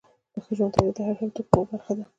[0.33, 2.03] د ښه ژوند تعریف د هر فرد د حقوقو برخه ده.